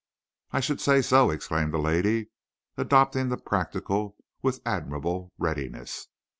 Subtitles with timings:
[0.49, 2.31] "I should say so," exclaimed the lady,
[2.75, 6.07] adopting the practical with admirable readiness.